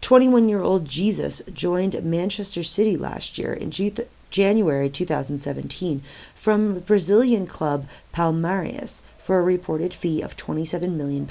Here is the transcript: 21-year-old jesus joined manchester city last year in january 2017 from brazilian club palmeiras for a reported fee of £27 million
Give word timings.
21-year-old 0.00 0.86
jesus 0.86 1.42
joined 1.52 2.02
manchester 2.02 2.62
city 2.62 2.96
last 2.96 3.36
year 3.36 3.52
in 3.52 3.70
january 4.30 4.88
2017 4.88 6.02
from 6.34 6.78
brazilian 6.80 7.46
club 7.46 7.86
palmeiras 8.14 9.02
for 9.18 9.38
a 9.38 9.42
reported 9.42 9.92
fee 9.92 10.22
of 10.22 10.38
£27 10.38 10.90
million 10.94 11.28